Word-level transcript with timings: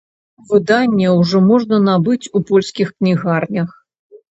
Выданне 0.51 1.11
ўжо 1.19 1.43
можна 1.51 1.81
набыць 1.91 2.31
у 2.37 2.45
польскіх 2.51 2.87
кнігарнях. 2.97 3.69